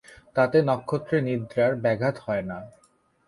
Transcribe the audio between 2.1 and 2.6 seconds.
হয় না।